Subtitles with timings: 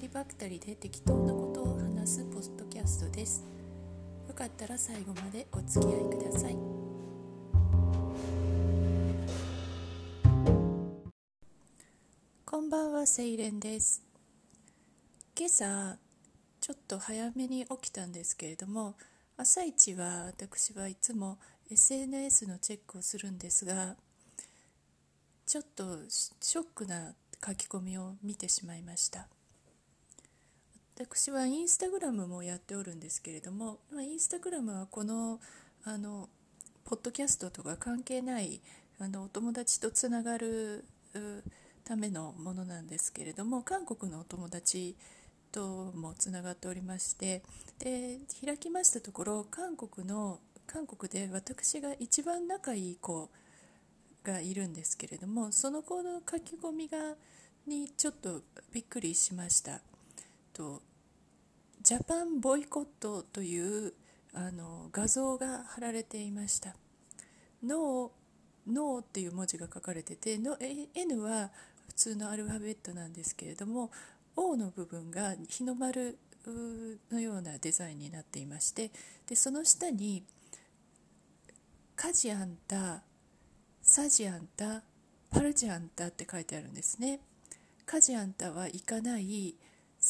[0.00, 3.44] りばったりで適当なことを話すポッドキャストです。
[4.26, 6.56] よかったら最後までお付き合いください。
[12.46, 14.02] こんばんはセイレンです。
[15.38, 15.98] 今朝
[16.62, 18.94] ちょっと早めに起きたんですけれども
[19.36, 21.38] 朝一は私はいつも
[21.70, 23.96] SNS のチェックをするんですが
[25.44, 27.12] ちょっとショックな
[27.44, 29.28] 書き込みを見てしまいました。
[31.00, 35.40] 私はインスタグラムもやっておるんですけれども、まあ、インスタグラムはこの
[35.82, 36.28] あの
[36.84, 38.60] ポッドキャストとか関係ない
[38.98, 40.84] あのお友達とつながる
[41.84, 44.94] ためのものなんですけれども韓国のお友達
[45.50, 47.42] ともつながっておりまして
[47.78, 53.30] で開きましたところ韓国の韓国で私が一番仲いい子
[54.22, 57.14] がいるんですけれどもその子の書き込みが
[57.66, 59.80] にちょっとびっくりしました
[60.52, 60.82] と
[61.82, 63.94] ジャパンボイコットという
[64.34, 66.74] あの画像が貼られていました
[67.64, 71.50] ノーノーっていう文字が書かれてての N は
[71.88, 73.90] 普通のアルファベットなんですけれども
[74.36, 76.18] O の部分が日の丸
[77.10, 78.90] のようなデザインになっていまして
[79.28, 80.24] でその下に
[81.96, 83.02] 「カジアンタ」
[83.82, 84.84] サジアンタ、
[85.30, 87.18] パルジアンタって書いてあるんですね。
[87.86, 89.56] カジアンタは行かない、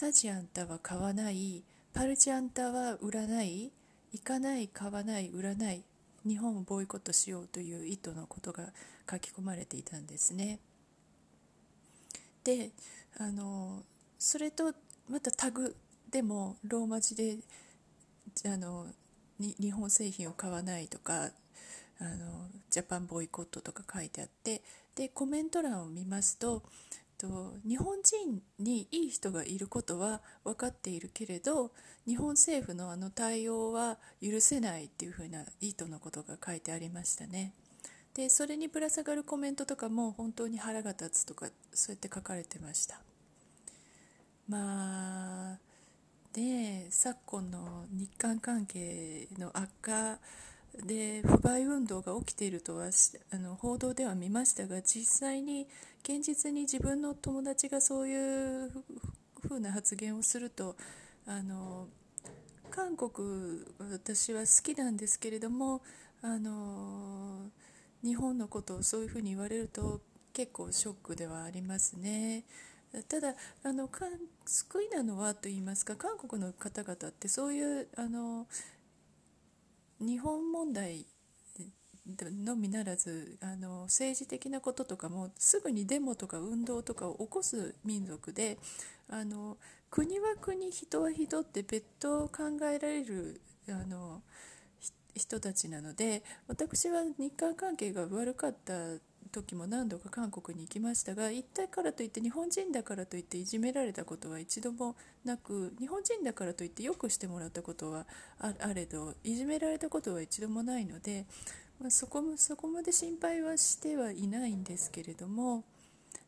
[0.01, 1.63] サジアンタは買わない、
[1.93, 3.71] パルジアンタは売らない、
[4.15, 5.85] 行かない、買わない、売らない、
[6.27, 8.73] 日本をボイコットしようという意図のことが
[9.11, 10.59] 書き込まれていたんですね。
[12.45, 12.71] で、
[13.19, 13.83] あの
[14.19, 14.73] それと
[15.07, 15.77] またタグ
[16.11, 17.37] でもローマ字で
[18.47, 18.87] あの
[19.39, 21.29] 日本製品を買わないとか
[21.99, 24.63] あのジャパンボイコットとか書いてあって
[24.95, 26.63] でコメント欄を見ますと
[27.21, 31.71] と日本人にいい人がいることは分かっているけれど
[32.07, 37.53] 日本政府のあの対応は許せないっていうふうな意図のことが書いてありましたね。
[38.15, 43.01] でそれにぶら下がるコメントとかも本当に腹が立つとかそうやって書かれてました。
[44.49, 45.59] まあ
[46.33, 50.19] で昨今の日韓関係の悪化
[50.83, 52.91] で不買運動が起きているとは
[53.33, 55.67] あの報道では見ましたが実際に
[56.03, 58.71] 現実に自分の友達がそういう
[59.47, 60.77] ふうな発言をすると
[61.27, 61.89] あの
[62.71, 65.83] 韓国私は好きなんですけれども
[66.23, 67.51] あの
[68.03, 70.01] 日本のことをそういうふうに言われると
[70.33, 72.45] 結構ショックではありますね。
[73.09, 73.89] ただあの
[74.45, 78.49] 救いなのはと言いますか韓国の方々ってそういうあの
[80.01, 81.07] 日本問題
[82.45, 88.59] のみならずあの政治的なこととかもすぐにデモとか運動とかを起こす民族で
[89.09, 89.59] あの
[89.91, 94.23] 国は国人は人って別途考えられるあの
[95.15, 98.73] 人たちなので私は日韓関係が悪かった
[99.31, 108.07] 時も何度か韓国に行きましたが行ったからといって日本人だからといっていじめられたことは一度もなく日本人だからといってよくしてもらったことは
[108.39, 111.25] あれどいじめられたことは一度もないので、
[111.81, 115.65] まあ、そこもそこまで心配はしてはいないんですけれども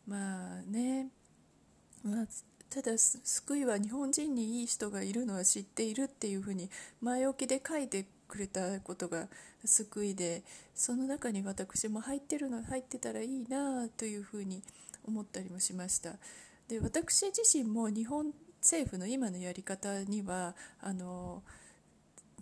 [0.07, 1.09] まあね、
[2.05, 2.27] まあ、
[2.71, 6.71] ただ救いは日本人にいい人がいるのは知っているっていうふうに
[7.01, 9.29] 前置きで書いてくれたことが
[9.63, 10.43] 救いで
[10.75, 14.63] その中に私も入ってるの入ってたらいいなというふうに
[15.07, 16.13] 思ったりもしました。
[16.69, 18.33] で私自身も日本
[18.63, 21.43] 政府の今のやり方にはあの、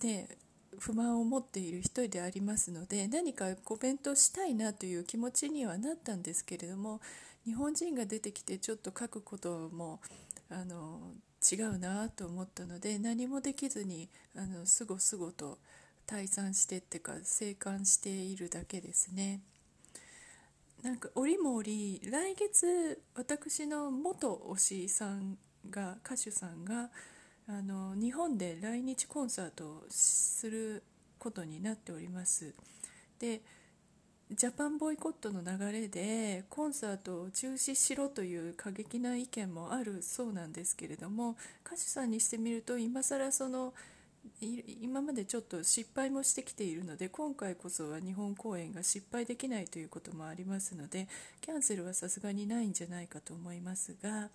[0.02, 0.28] ね、
[0.78, 7.00] 不満を持っている一人でありますので何かコメントしたいなという気持ちにはなったんですけれども
[7.44, 10.00] 日本人が出てきてちょっと書くことも
[10.50, 11.00] あの
[11.50, 15.58] 違うなと思ったので何もできずにあのすごすごと
[16.10, 19.40] 退散してっていうか生還しているだけですね。
[20.82, 25.36] なんか折も折来月私の元推しさん
[25.68, 26.90] が歌手さんが
[27.46, 30.82] あの日本で来日コンサートをする
[31.18, 32.54] ことになっております。
[33.20, 33.42] で
[34.32, 41.36] ジャパンボイコットの流れでコンサートを中止しろという過激な意見もあるそうなんですけれども
[41.66, 43.74] 歌手さんにしてみると今更その
[44.80, 51.08] 今までちょっと失敗もしてきているので今回こそは日本公演が失敗できないということもありますので
[51.40, 54.28] キャンセルはさすがにないんじゃないかと思いますが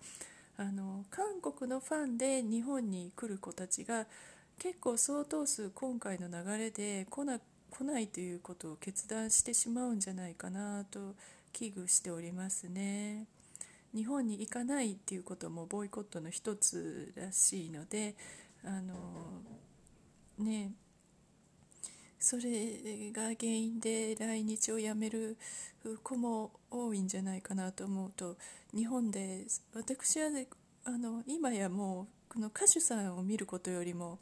[0.58, 4.06] あの韓国のファンで日本に来る子たちが
[4.58, 7.40] 結構相当数今回の流れで来な
[7.70, 11.14] 来ないということを決断してしまうんじゃないかなと
[11.52, 13.26] 危惧しておりますね。
[13.94, 18.14] 日本に行かないっていうこともボイコットの一つらしいので
[18.64, 18.94] あの
[20.38, 20.72] ね。
[22.18, 25.36] それが原因で来日をやめる
[26.02, 28.36] 子も多いんじゃないかなと思うと
[28.74, 29.44] 日本で
[29.74, 30.30] 私は
[30.84, 34.18] あの今やもうこの歌手さんを見ることよりも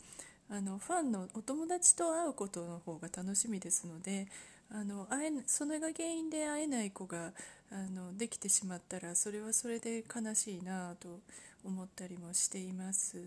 [0.51, 4.27] あのファンのお友達と会うことの方が楽しみですので
[4.71, 7.33] あの会えそれが原因で会えない子が
[7.71, 11.21] あのできてしまったらそれはそれで悲しいなと
[11.65, 13.19] 思ったりもしています。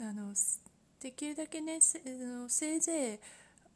[0.00, 0.34] あの
[1.00, 2.00] できるだけねせ
[2.48, 3.18] せいぜい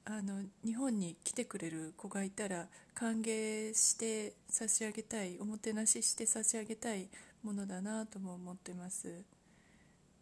[0.04, 7.08] あの日本に来てくれる子がいたら歓迎して差し上げたいおもてなしして差し上げたい
[7.44, 9.22] ものだなとも思ってます。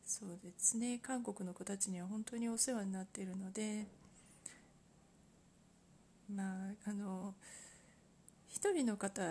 [0.04, 0.98] そうですね。
[1.02, 3.86] 韓国の子たちには本当にお世話になっているので
[6.28, 7.34] まああの
[8.52, 9.22] 1人の方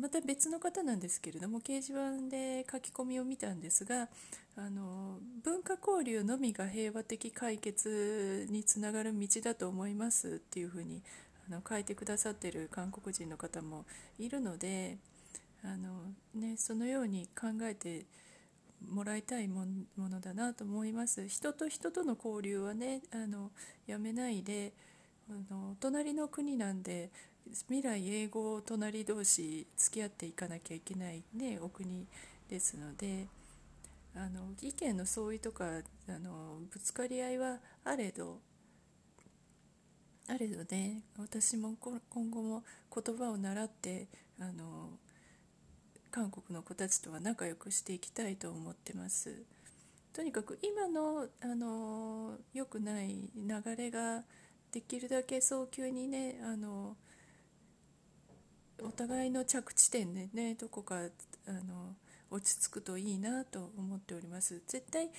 [0.00, 4.08] また別の方なんですけれども掲示板で書き込みを見たんですが
[4.56, 11.02] あの文化交流のみが平和的解決につながる道だと思いますっていうふうに
[11.48, 13.84] あの書いてくださっている韓国人の方も
[14.18, 14.98] いるので
[15.64, 18.06] あの、ね、そのように考えて
[18.86, 19.66] もらいたいも
[19.98, 21.26] のだなと思います。
[21.26, 23.50] 人と人との交流はねあの
[23.86, 24.72] やめないで
[25.28, 27.10] あの隣の国なんで
[27.68, 32.06] 未来英語隣同士付き合っていかなきゃいけない、ね、お国
[32.48, 33.26] ですので
[34.14, 35.64] あの意見の相違とか
[36.08, 38.38] あのぶつかり合いはあれど
[40.28, 42.64] あれどね私も今後も
[42.94, 44.08] 言葉を習って
[44.38, 44.90] あの
[46.10, 49.42] 韓国の子たちとは仲良くしていきたいと思ってます。
[50.12, 54.22] とにかく今のあの良くない流れが
[54.72, 56.96] できるだけ早急にねあの
[58.82, 60.96] お互いの着地点でねどこか
[61.46, 61.94] あの
[62.30, 65.10] 落ち着くといいなと思っております絶対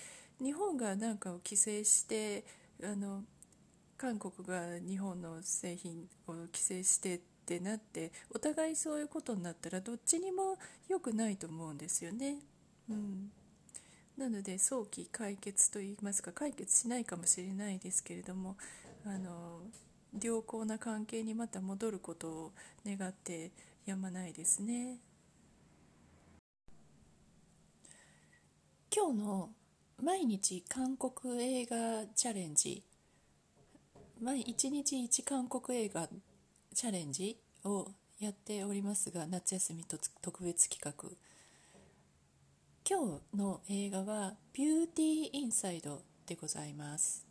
[0.42, 2.46] 日本が何かを規制して
[2.84, 3.24] あの
[3.98, 10.58] 韓国が日本の製品を規制してってなってお互いそういうことになったらどっちにも
[10.88, 12.38] 良くないと思うんですよね。
[12.90, 13.32] うん、
[14.18, 18.56] なので早期解決といいますか解決しないかもしれないですけれども
[19.06, 19.49] あの
[20.22, 22.52] 良好な関係にまた戻ることを
[22.86, 23.52] 願って
[23.86, 24.98] やまないですね。
[28.92, 29.50] 今日の
[30.02, 32.84] 毎日韓国映画チャレンジ
[34.20, 36.10] 毎1日1韓国映画
[36.74, 37.88] チャレンジを
[38.20, 41.10] やっておりますが夏休み特別企画。
[42.90, 47.29] 今日の映画は「ビューティーインサイド」でございます。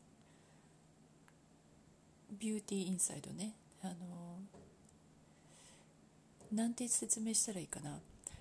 [2.31, 4.39] ビューティーインサイドねあの
[6.53, 8.01] なんて説明したらいいかな、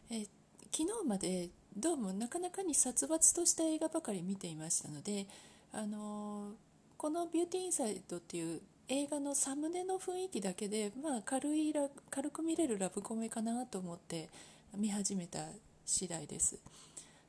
[0.09, 0.25] え
[0.71, 5.27] 昨日までどうもなかなかに殺伐とした映画ばかり見ていましたので
[5.73, 6.53] あの
[6.97, 11.73] この「ビューティーインサイド」っていう映画のサムネの雰囲気だけで、まあ、軽い
[12.09, 14.29] 軽く見れるラブコメかなと思って
[14.75, 15.39] 見始めた
[15.85, 16.57] 次第です。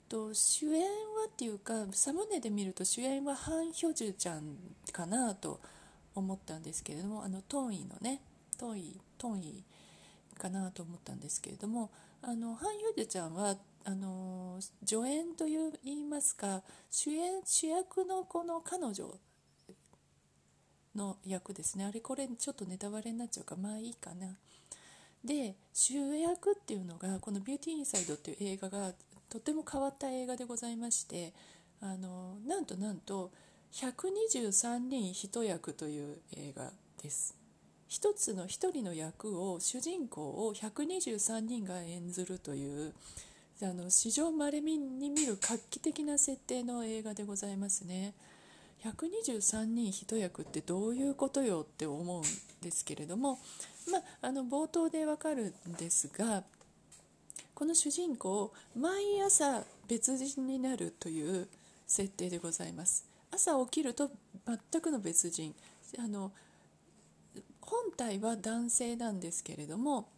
[0.08, 0.88] と主演は
[1.26, 4.56] っていうかサムネで見ると主演はハン・ヒョジュちゃん
[4.90, 5.60] かなと
[6.18, 8.20] 思ったんですけれどもあのトンイのね
[8.58, 9.64] トンイトンイ
[10.38, 11.90] かなと思ったんですけれども
[12.22, 19.14] あのハン・ヒョジュちゃんはあの助演という言いますか主演主役のこの彼女
[20.94, 21.84] の役ですね。
[21.84, 24.36] あれこれちょっとネタバレになっちゃうかまあいいかな。
[25.24, 28.94] で主役っていうのがこの「ビューティー・インサイド」っていう映画が
[29.28, 31.34] とても変わった映画でございまして
[31.80, 33.32] あのなんとなんと
[33.72, 36.72] 123人一役という映画
[37.02, 37.36] です。
[37.86, 42.92] 一つの一人の役を主人公を123人が演ずるという
[43.62, 44.78] あの史上まれに
[45.10, 48.14] 見る画期的な設定の映画でございますね。
[48.84, 52.22] 123人一役ってどういうことよって思うん
[52.62, 53.40] ですけれども、
[53.90, 56.44] まあ、の冒頭でわかるんですが
[57.54, 61.48] この主人公毎朝別人になるという
[61.88, 63.17] 設定でございます。
[63.30, 64.10] 朝起きると
[64.46, 65.54] 全くの別人。
[65.98, 66.32] あの
[67.62, 70.08] 本体は男性なんですけれども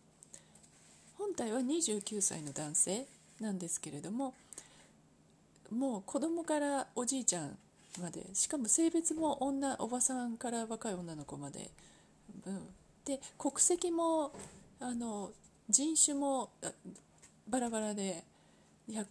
[1.16, 3.06] 本体は29歳の男性
[3.40, 4.34] なんですけれども
[5.70, 7.56] もう子供からおじいちゃん
[8.00, 11.70] までしかも性別も女おばさんから若い女の子まで、
[12.46, 12.66] うん、
[13.04, 14.32] で国籍も
[14.80, 15.30] あの
[15.68, 16.50] 人種も
[17.48, 18.24] バラバラで
[18.88, 19.02] で、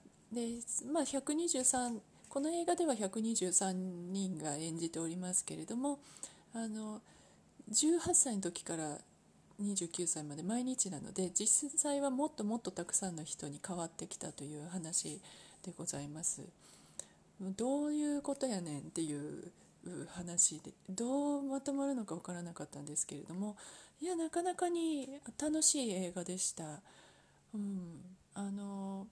[0.91, 1.99] まあ、123
[2.29, 5.99] この映画では123人が演じておりますけれども
[6.53, 7.01] あの
[7.71, 8.97] 18歳の時から
[9.61, 15.19] 29歳まで毎日なので実際はもっともっとたくさんの人に変わってきたという話
[15.63, 16.43] でございます。
[17.41, 19.51] どういうことやねんっていう
[20.09, 23.55] 話でどうまとまるのか分からなかったんですけれども
[24.01, 26.81] いやなかなかに楽しい映画でした、
[27.53, 28.01] うん、
[28.33, 29.07] あの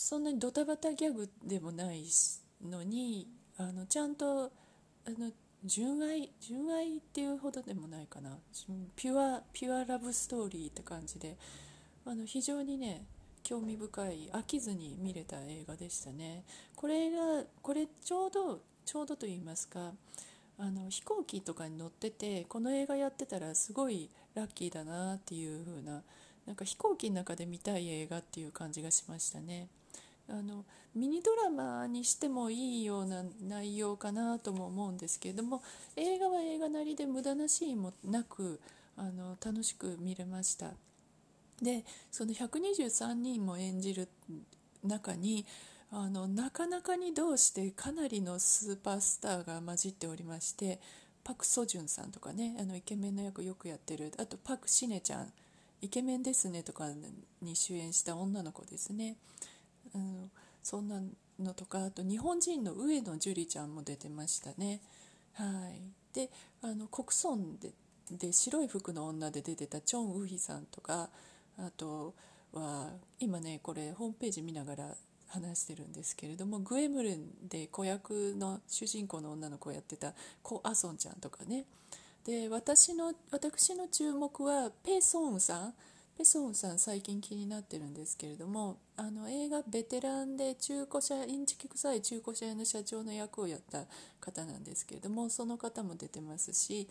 [0.00, 2.04] そんなにドタバタギャグでもない
[2.64, 3.26] のに
[3.56, 4.50] あのちゃんとあ
[5.10, 5.32] の
[5.64, 8.38] 純愛純愛っていうほどでもないかな。
[8.94, 11.36] ピュアピュアラブストーリーって感じで。
[12.06, 13.04] あの非常にね
[13.42, 16.44] 興味深い飽きずに見れた映画でしたね。
[16.76, 19.92] これがこれちょうどちょうどと言いますか
[20.58, 26.02] あの飛行機とかに乗っててこの映画やってたらすごいラッキーだなっていう風な
[26.46, 29.68] なんか飛行機の中で見たい映画っていう感じがしましたね。
[30.28, 35.62] あのミニドラマにしてもいいような内容かなとも思うんですけれども
[35.96, 38.60] 映画は映画なりで無駄なシーンもなく
[38.96, 40.72] あの楽しく見れました。
[41.62, 44.08] でその123人も演じる
[44.84, 45.44] 中に
[45.90, 50.78] あのなかなかにどうしてかなりのスーパースターが混じっておりまして
[51.24, 55.32] パク・ソジュンさんとかねあのイケメンの役よくやってるあとパク・シネちゃん
[55.80, 56.88] イケメンですねとか
[57.40, 59.16] に主演した女の子ですね。
[59.94, 60.30] うん、
[60.62, 61.00] そんな
[61.38, 64.80] のとかあと日本人の上野樹里ちゃんも出てましたね。
[65.34, 65.80] はい、
[66.12, 66.30] で
[66.62, 67.72] あの国村で
[68.10, 71.10] で白い服の女で出てたチョン・ウヒさんとか
[71.58, 72.14] あと
[72.52, 72.90] は
[73.20, 74.94] 今ねこれホームページ見ながら
[75.28, 81.64] 話してるんですけれどもグエムルンで子役の主人公の女の子をやってたコ・アソンちゃんとかね。
[82.24, 85.74] で私の私の注目はペ・ソンウさん。
[86.16, 93.84] ペソンウさん最近気になってるんですけれどもあの映画ベテランで中古車インチキ臭い中古車屋の社長の役をやった
[94.20, 96.88] 方なんですけれどもその方も出てますし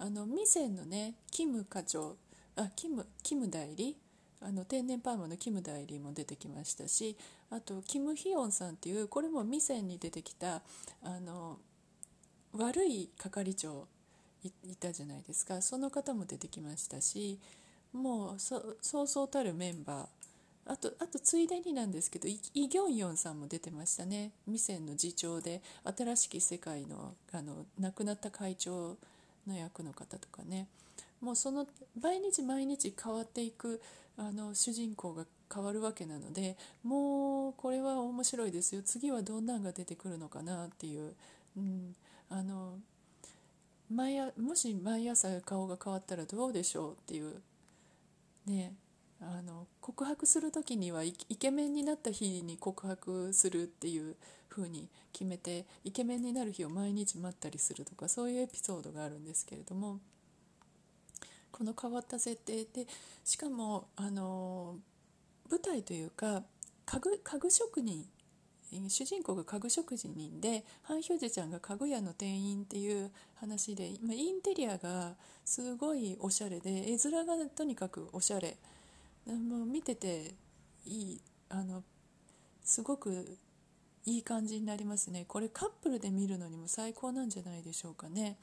[0.00, 2.16] あのミセンのねキム課長
[2.56, 3.96] あキムキム代理
[4.42, 7.16] あの天然パーマのキム代理も出てきましたし
[7.50, 10.60] あとキム・ヒヨンさんっていうこれもミセンに出てきた
[11.04, 11.58] あの
[12.52, 13.86] 悪い係長
[14.42, 15.62] いたじゃないですか。
[15.62, 17.38] その方も出てきましたし
[17.92, 18.56] もうそ
[19.02, 20.06] うそうたるメンバー
[20.66, 24.32] あとあとついでになんですけどイ・ギョンヨンさんも出てましたね。
[24.46, 25.62] ミセンの次長で
[25.96, 28.96] 新しき世界のあの亡くなった会長
[29.46, 30.68] の役の方とかね。
[31.20, 31.66] もうその
[32.00, 33.80] 毎日毎日変わっていく
[34.16, 38.82] あの主人公が変わるわけなのでもうこれは面白いですよ。
[38.82, 41.14] 次はどんなんが出てくるのかなっていう、
[41.56, 41.94] うん、
[42.30, 42.78] あの
[43.90, 47.42] 毎もし毎朝顔が変わったらどうでしょうっていう。
[48.46, 48.74] ね。
[49.26, 54.16] あの告白する時にはイケメンになった日に告白するっていう
[54.48, 59.98] 風に決めてイケメンになる日を毎日待ったりするとかそういうエピソードがあるんですけれども
[61.50, 62.86] この変わった設定で
[63.24, 64.76] しかもあの
[65.50, 66.42] 舞台というか
[66.86, 68.04] 家具家具職人
[68.88, 75.14] 主人公が家具職人でハン・ヒョジちゃんが家具屋の店員っていう話でインテリアが
[75.44, 78.56] すごいおしゃれで絵面がとにかくおしゃれ
[79.26, 80.34] もう見てて
[80.84, 81.82] いいあの
[82.62, 83.38] すごく
[84.06, 85.24] いい感じになりますね。
[85.26, 88.36] これカップルで見るのにも最高なんじゃないでしょうかね。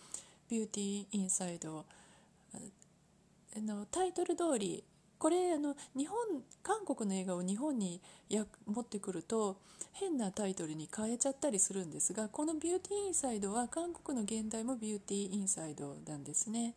[0.50, 1.85] ビューティーインサイド
[2.53, 4.83] あのタイトル通り
[5.17, 6.17] これあの日本
[6.63, 8.01] 韓国の映画を日本に
[8.65, 9.57] 持ってくると
[9.93, 16.75] 変なタイトルに変えちゃったりするんですがこの「ビューティーインサイド」は韓国の原題もビューティーインサイドなんですね。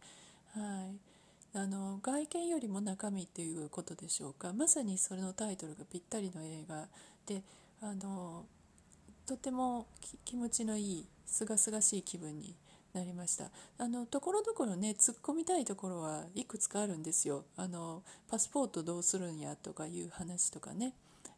[0.52, 1.13] はい。
[1.56, 4.52] あの外見よりも中身っていうことでしょうか。
[4.52, 6.88] まさにそれのタイトルがぴったりの映画
[7.26, 7.42] で
[7.80, 8.44] あの
[9.24, 9.86] とても
[10.24, 12.56] 気持ちのいいすがすがしい気分に
[12.92, 13.50] なりました。
[13.78, 17.44] あのところどころね突っ込みたいところはいくつかあるんですよ。
[17.56, 20.94] あのパスポートどうするんやとかいう話とかね、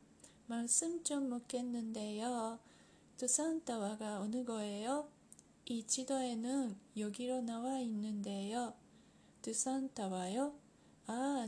[0.47, 2.59] 말씀 좀 묻겠는데요
[3.15, 5.09] 두산타와가어느 거예요
[5.63, 8.73] 이 지도에는 여기로 나와 있는데요
[9.41, 10.51] 두산타와요아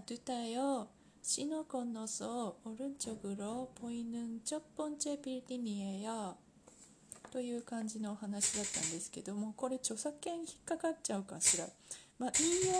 [0.06, 6.37] 두타요 신호 건너서 오른쪽으로 보이는 첫 번째 빌딩이에요.
[7.37, 11.67] という感じのお話だったんですけどもこれ著作権引っかかっちゃうかしら、
[12.19, 12.79] まあ、引用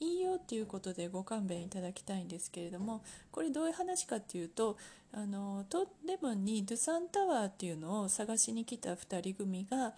[0.00, 4.76] 引用っていうことでご勘弁いただきたいんですけれどもこれどういう話かっていうと
[5.12, 9.92] あのトレモンにドゥサンタワーっていうのを探しに来た2人組が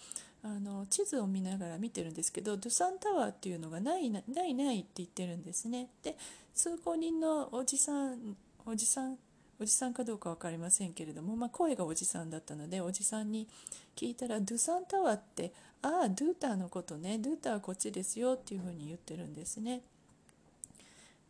[0.48, 6.16] あの地図を見ながら見てるんですけどドゥサンタワーっていうのがないないないって言ってるんですねで
[6.56, 9.18] 通行人のおじさんおじさん
[9.60, 13.48] おじさんかどうか分かりませんけれども、まあ、声がおじさんだったのでおじさんに
[13.96, 15.52] 聞いたら「ドゥサンタワーって
[15.82, 19.82] ああドゥーターのことねドゥーターはこっちですよ」っていうふうに言ってるんですね。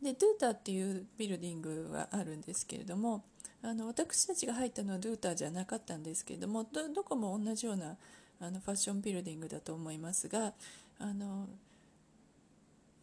[0.01, 3.23] でドゥーターっていうビルディングはあるんですけれども
[3.63, 7.97] あの私たちが入ったのはドゥーターじゃなかったんですけれどもどこも同じような
[8.39, 10.53] あのファッションビルディングだと思いますが
[10.99, 11.47] あの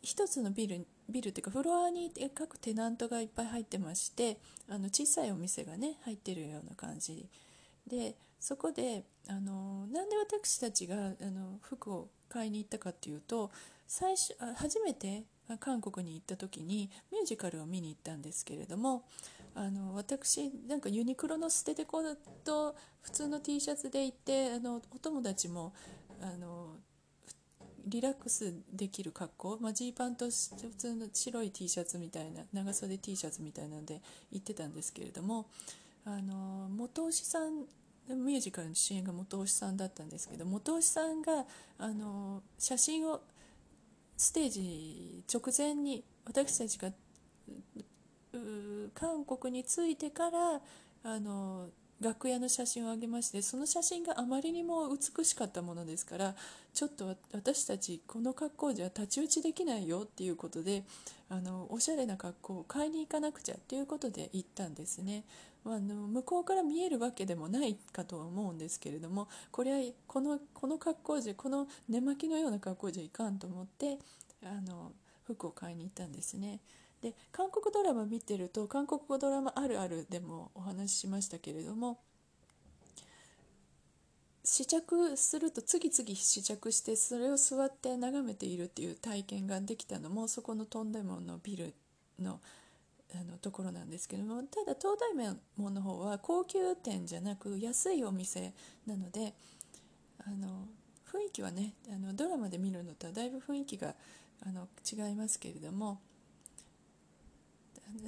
[0.03, 7.27] 一つのビルビルっていうかフロアに各テナントがいっぱい入ってましてあの小さいお店がね入ってるような感じ。
[7.87, 13.51] でそこであのなんで私たちがあの服を買いに行ったかっていうと
[13.87, 15.25] 最初初めて
[15.61, 19.05] 韓国に行った時にミュージカルを見に行ったんですけれども
[19.55, 22.03] あの私なんかユニクロの捨ててこ
[22.45, 25.73] と普通の T シャツで行ってあのお友達も
[26.21, 26.77] あの
[27.87, 30.31] リラックスできる格好、まあ、ジーパンと普
[30.77, 34.01] 通の白い T シャツみたいな長袖 T シャツみたいなので
[34.33, 35.47] 行ってたんですけれども
[36.05, 37.65] あの元押さん
[38.09, 41.45] ミュージカルの主演が元押さんだったんですけど元押さんが
[41.79, 43.23] あの写真を
[44.17, 46.91] ステージ直前に私たちが
[48.95, 50.61] 韓国に着いてから
[51.05, 51.69] あの
[52.01, 56.35] 楽屋の写真をあげましてその写真があまりにも美しかったものですから
[56.73, 60.83] ちょっと私たちこの格好じゃ太刀打ちできないよっていうことで
[61.31, 65.25] あのおしゃれな格好を買いに行かなくちゃっていうことで行ったんですね。
[65.67, 73.99] あの向こうから見えるわけでもないかとは思うんですけれどもこれはこのこの格好じゃこの寝巻きのような格好じゃいかんと思って
[74.43, 74.93] あの
[75.27, 76.61] 服を買いに行ったんですね。
[77.05, 81.99] で韓国ドラマ見てると韓国語ドラマあるあるでもお話ししましたけれども
[84.43, 91.75] 試着すると次々試着してそれを座って眺めているっていう体験ができたのもそこのトンデモンのビル
[92.19, 92.41] の
[93.15, 98.53] あのところなんですけどもただ東大門の方は高級店じゃなく安いお店
[98.87, 99.35] なので
[100.27, 100.67] あの
[101.13, 103.95] 雰囲気はねあのドラマで見るのとはだいぶ雰囲気が
[104.45, 106.01] あの違いますけれども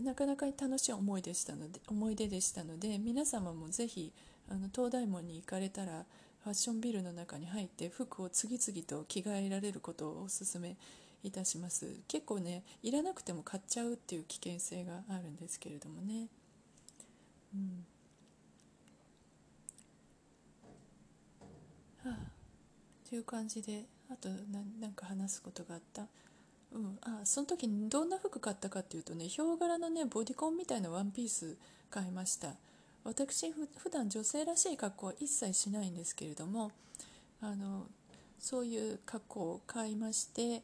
[0.03, 4.13] なかなか楽しい思いでしたので思い出でしたので皆様もぜひ
[4.49, 6.05] あの東大門に行かれたら
[6.45, 10.77] ファッションビルの中に入って服を次々と着替えられることをおすめ
[11.23, 12.01] いたします。
[12.07, 16.29] 結構ねいらなくても買っちゃうっていう危険性があるんですけれどもね。
[17.55, 17.87] うん。
[22.11, 23.09] はあ。
[23.09, 24.29] という感じであと
[24.79, 26.07] 何か話すことがあった？
[26.77, 31.57] うん、あその時にどんな服買ったかっていうとねヒョウ柄のねボディコンみたいなワンピース
[31.89, 32.49] 買いました。
[33.03, 36.73] 私ふ普段女性らしい格好は一切しないんですけれども
[37.41, 37.87] あの
[38.39, 40.63] そういう格好を買いまして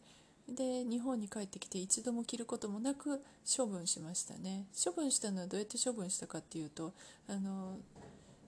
[0.48, 3.22] で日本に帰ってきて一度も着ることもなく
[3.57, 4.66] 処分しましたね。
[4.85, 6.92] 処分したのはどうやって処分したかっていうと
[7.29, 7.77] あの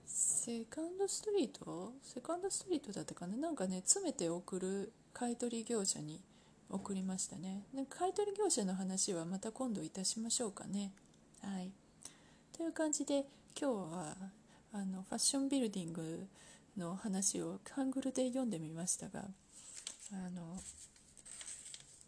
[0.05, 1.93] セカンドストリート？
[2.03, 3.37] セカンドストリートだったかな？
[3.37, 6.19] なんかね詰めて送る買い取り業者に
[6.69, 7.63] 送りましたね。
[7.73, 10.91] で買取業者の話はまた今度いたしましょうかね。
[11.41, 11.71] はい。
[12.55, 13.25] という感じで
[13.59, 14.15] 今日は
[14.73, 16.27] あのファッションビルディング
[16.77, 19.21] の話をハングルで読んでみましたが
[20.11, 20.59] あの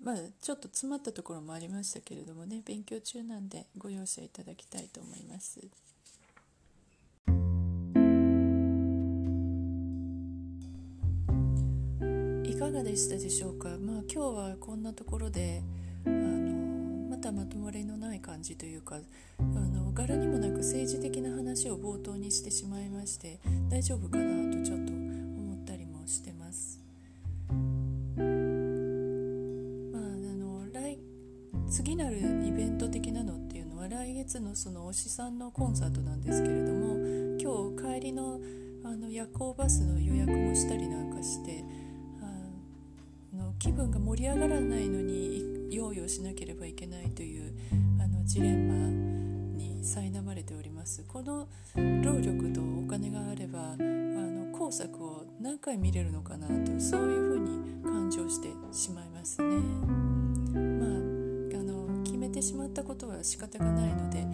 [0.04, 5.60] まあちょっと詰まったところもありましたけれどもね勉強中なんでご容赦いただきたいと思います。
[12.58, 15.62] かがでしたでしょうか、まあ、今日はこんなところで
[16.08, 23.40] あのまたまとまりのない感じというかあの柄にもなく政治的な話を冒頭にしてしまいまして
[23.70, 26.80] 大丈夫かなとちょっと思ったりもしてます。
[27.48, 28.26] まあ、あ
[30.36, 30.98] の来
[31.70, 36.96] 次なるイベント的なのっていうのは来月のその推しさんのコンサートなんですけれども
[37.40, 38.42] 今日帰りの
[38.84, 41.64] あの夜行バスの予約もしたりなんかして
[43.60, 47.54] 気分が盛り上がらないのに用意をしなければいけないという
[48.00, 48.76] あのジレンマ
[49.58, 51.04] に苛まれております。
[51.08, 59.48] この労力とお金があればあの工作を何回見れるのかなとそういうふうに感情してしまいますね。
[59.48, 64.30] まああの決めてしまったことは仕方がないのであの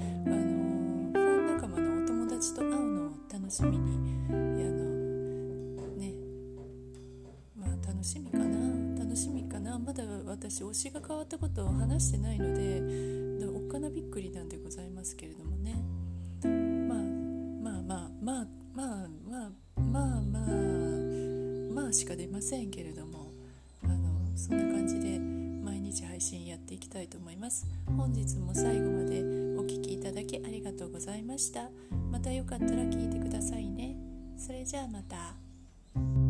[1.14, 3.98] ファン仲間のお友達と会うのを楽しみに
[4.30, 6.14] あのね
[7.58, 8.73] まあ楽しみかな。
[9.14, 12.82] 楽しみかなまだ私推しが変わったことを話してないので
[13.46, 15.76] おっかなびっくりなんでございますけれどもね
[16.42, 23.34] まあまあまあまあまあまあまあまあまあしか出ませんけれども
[23.84, 29.22] あのそんな感じで毎日配信やっていきたいと思います本日も最後まで
[29.56, 31.70] お聴きいただきありがとうございました
[32.12, 33.96] またよかったら聞いてくださいね
[34.40, 36.23] それじゃあまた。